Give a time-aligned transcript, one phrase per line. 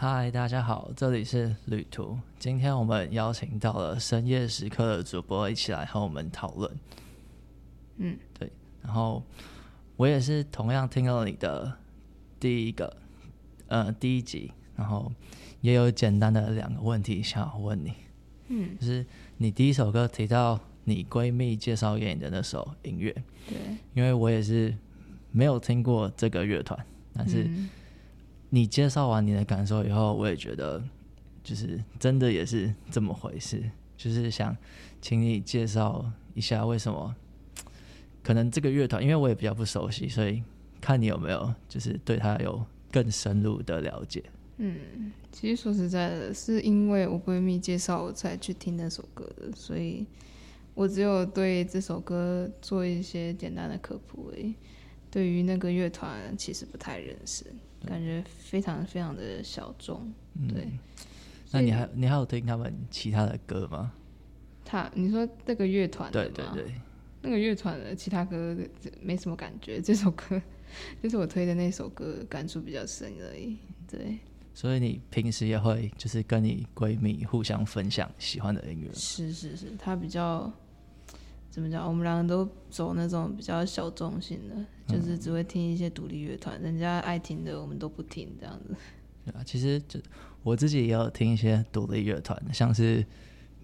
[0.00, 2.16] 嗨，大家好，这里是旅途。
[2.38, 6.72] 今天我们邀请到了深夜时刻的主播一起来和我们讨论。
[7.96, 8.48] 嗯，对。
[8.80, 9.20] 然后
[9.96, 11.76] 我也是同样听了你的
[12.38, 12.96] 第一个
[13.66, 15.10] 呃第一集，然后
[15.62, 17.92] 也有简单的两个问题想要问你。
[18.46, 19.04] 嗯，就是
[19.38, 23.12] 你第一首歌提到你闺蜜介绍给你的那首音乐，
[23.48, 23.58] 对，
[23.94, 24.72] 因为我也是
[25.32, 26.78] 没有听过这个乐团，
[27.12, 27.42] 但是。
[27.48, 27.68] 嗯
[28.50, 30.82] 你介绍完你的感受以后，我也觉得
[31.44, 33.62] 就是真的也是这么回事，
[33.96, 34.56] 就是想
[35.00, 37.14] 请你介绍一下为什么
[38.22, 40.42] 可能这个乐团，因为我也比较不熟悉，所以
[40.80, 44.22] 看你有没有就是对他有更深入的了解。
[44.56, 50.06] 嗯，其实说实在的，是因为我闺蜜介绍我才去听那首歌的，所以
[50.74, 54.54] 我只有对这首歌做一些简单的科普而已。
[55.10, 57.44] 对于那个乐团，其实不太认识，
[57.86, 60.12] 感觉非常非常的小众。
[60.48, 60.68] 对，
[61.50, 63.92] 那你还你还有听他们其他的歌吗？
[64.64, 66.74] 他你说那个乐团对对对，
[67.22, 68.56] 那个乐团的其他歌
[69.00, 70.40] 没什么感觉，这首歌
[71.02, 73.56] 就是我推的那首歌，感触比较深而已。
[73.90, 74.18] 对，
[74.52, 78.90] 所以你平时也会就是跟你闺蜜互相分享喜欢的音乐？
[78.92, 80.52] 是是是，他比较。
[81.58, 81.84] 怎么讲？
[81.84, 84.54] 我们两个都走那种比较小众型的，
[84.86, 88.76] 就是只会听一些独立乐团，人家爱听的我们都不听这样子。
[89.26, 89.98] 对啊，其实就
[90.44, 93.04] 我自己也有听一些独立乐团，像是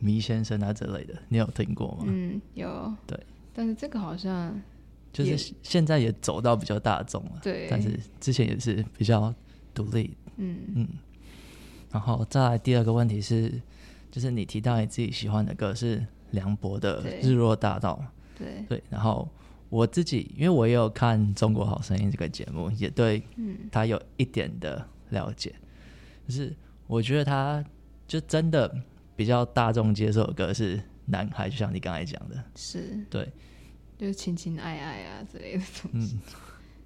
[0.00, 2.04] 迷先生啊之类的，你有听过吗？
[2.06, 2.90] 嗯，有。
[3.06, 3.20] 对，
[3.52, 4.58] 但是这个好像
[5.12, 7.40] 就是现在也走到比较大众了。
[7.42, 9.34] 对，但是之前也是比较
[9.74, 10.16] 独立。
[10.36, 10.88] 嗯嗯。
[11.90, 13.60] 然后再来第二个问题是，
[14.10, 16.06] 就是你提到你自己喜欢的歌是。
[16.32, 18.04] 梁博的《日落大道》，
[18.38, 19.26] 对对，然后
[19.70, 23.22] 我自己，因为我也有看《中国好声音》这个节目，也对
[23.70, 25.54] 他有一点的了解。
[26.26, 26.54] 就是
[26.86, 27.64] 我觉得他
[28.06, 28.74] 就真的
[29.16, 33.30] 比较大众接受的歌是男孩，就像你刚才讲的，是对，
[33.96, 36.16] 就是情情爱爱啊之类的东西。
[36.16, 36.20] 嗯，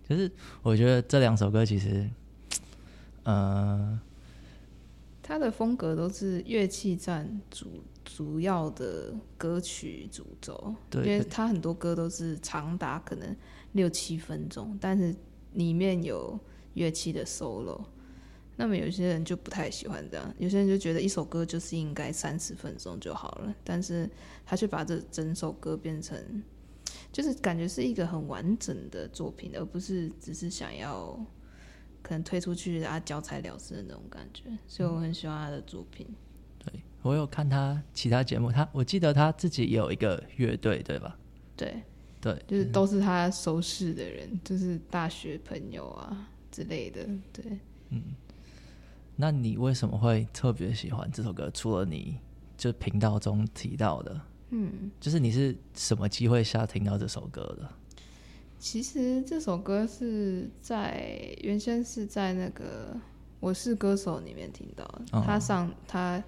[0.09, 0.31] 就是
[0.62, 2.09] 我觉得这两首歌其实，
[3.25, 3.99] 呃。
[5.29, 13.37] 他的风格都是乐器占主主要的歌曲主轴，因为他很多歌都是长达可能
[13.72, 15.15] 六七分钟，但是
[15.53, 16.39] 里面有
[16.75, 17.84] 乐器的 solo。
[18.56, 24.09] 那么有些人就不太喜欢这样，有些人就觉得一首歌就是应该三十分钟就好了，但是
[24.47, 26.43] 他却把这整首歌变成，
[27.12, 31.19] 就是感觉是一个很完整的作品，而不是只是想要。
[32.03, 36.06] 可能推出去啊，交差了事的那种感觉，所以我很喜欢他的作品。
[36.66, 41.16] 对我有看他其他节目，他我记得他自己也有一个乐队，对吧？
[41.56, 41.82] 对
[42.21, 47.06] 对，就是都是他熟识的人，就是大学朋友啊之类的。
[47.32, 47.44] 对，
[47.91, 48.03] 嗯。
[49.19, 51.50] 那你为什么会特别喜欢这首歌？
[51.55, 52.19] 除了你
[52.59, 57.66] 就频道中提到的，嗯，就是你是什么机会下听到这首歌的？
[58.59, 62.93] 其实这首歌是在原先是在那个
[63.41, 65.22] 《我是歌手》里面听到的。
[65.25, 66.22] 他上他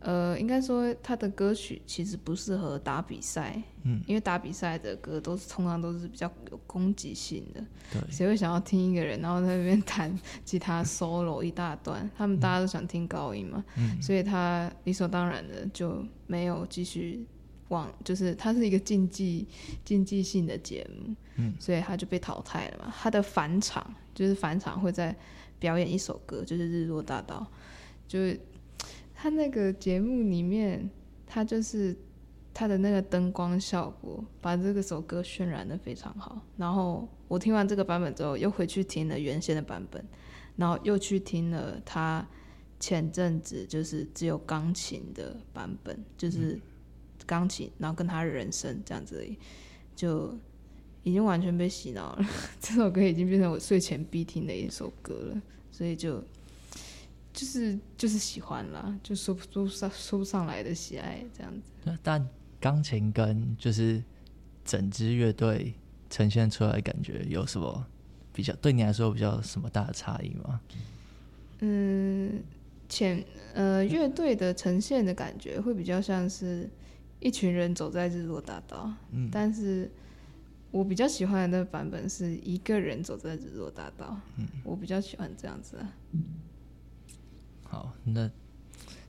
[0.00, 7.64] 呃，应该说他的歌曲其实不适合打比赛，嗯，因为打比赛的歌都是通常都是比较有攻击性的。
[7.92, 12.08] 对，谁会想要听一个人然后在那边弹吉他 solo 一大段？
[12.16, 17.26] 他们大家都想听高音嘛，嗯，所以他理所当然的就没有继续。
[17.68, 19.46] 往就是它是一个竞技
[19.84, 22.94] 竞技性的节目，嗯，所以他就被淘汰了嘛。
[22.98, 25.14] 他的返场就是返场会在
[25.58, 27.46] 表演一首歌，就是《日落大道》，
[28.10, 28.40] 就是
[29.20, 30.88] 他那个节目里面，
[31.26, 31.96] 他就是
[32.54, 36.40] 他的那个灯光效果，把这个首歌渲染的非常好。
[36.56, 40.04] 然后我听完这个版本之后，又回去听了原先的版本，
[40.54, 42.24] 然后又去听了他
[42.78, 46.56] 前阵子就是只有钢琴的版本，就是。
[47.26, 49.22] 钢琴，然后跟他人生这样子，
[49.94, 50.34] 就
[51.02, 52.26] 已经完全被洗脑了。
[52.58, 56.24] 这首歌已经变成我睡前必听的一首歌了，所以就
[57.38, 61.96] 就是就是喜欢啦，就说不说上说不上来的喜爱这样子。
[62.02, 64.02] 但钢琴跟就是
[64.64, 65.72] 整支乐队
[66.10, 67.86] 呈现出来感觉有什么
[68.32, 68.52] 比较？
[68.56, 70.60] 对你来说比较什么大的差异吗？
[71.60, 72.42] 嗯，
[72.88, 73.24] 前
[73.54, 76.68] 呃乐队的呈现的感觉会比较像是。
[77.20, 79.90] 一群人走在日落大道，嗯，但是
[80.70, 85.92] 我比较喜欢的版本是一个人走在日落大道，嗯，我比较喜欢这样子啊。
[87.68, 88.30] 好，那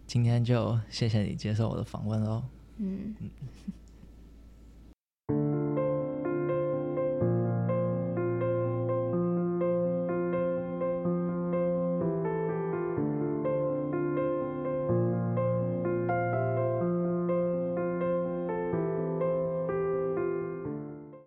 [0.06, 2.44] 今天就谢谢你接受我的访问喽。
[2.77, 3.15] 嗯。